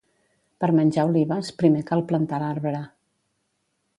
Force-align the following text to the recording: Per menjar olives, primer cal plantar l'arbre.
Per 0.63 0.69
menjar 0.77 1.03
olives, 1.09 1.51
primer 1.59 1.85
cal 1.91 2.03
plantar 2.13 2.39
l'arbre. 2.45 2.83